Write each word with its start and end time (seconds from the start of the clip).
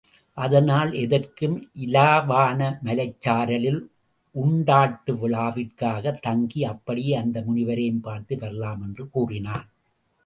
அதனால் 0.33 0.93
எதற்கும் 0.93 1.69
இலாவான 1.79 2.79
மலைச்சாரலில் 2.85 3.87
உண்டாட்டு 4.35 5.11
விழாவிற்காகத் 5.11 6.21
தங்கி 6.21 6.63
அப்படியே 6.63 7.15
அந்த 7.15 7.43
முனிவரையும் 7.47 8.01
பார்த்து 8.01 8.37
வரலாம் 8.39 8.81
என்று 8.81 9.09
கூறினான். 9.09 9.69